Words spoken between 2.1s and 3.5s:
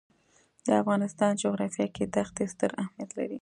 دښتې ستر اهمیت لري.